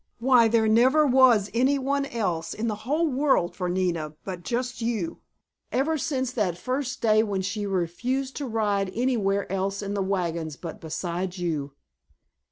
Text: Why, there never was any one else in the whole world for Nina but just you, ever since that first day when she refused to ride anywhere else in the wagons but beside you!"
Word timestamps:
Why, 0.17 0.47
there 0.47 0.67
never 0.67 1.05
was 1.05 1.51
any 1.53 1.77
one 1.77 2.07
else 2.07 2.55
in 2.55 2.67
the 2.67 2.73
whole 2.89 3.07
world 3.07 3.55
for 3.55 3.69
Nina 3.69 4.15
but 4.23 4.41
just 4.41 4.81
you, 4.81 5.19
ever 5.71 5.95
since 5.95 6.31
that 6.31 6.57
first 6.57 7.03
day 7.03 7.21
when 7.21 7.43
she 7.43 7.67
refused 7.67 8.35
to 8.37 8.47
ride 8.47 8.91
anywhere 8.95 9.45
else 9.51 9.83
in 9.83 9.93
the 9.93 10.01
wagons 10.01 10.55
but 10.57 10.81
beside 10.81 11.37
you!" 11.37 11.73